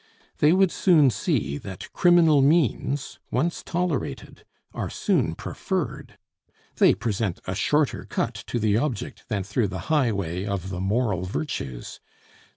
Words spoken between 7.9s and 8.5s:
cut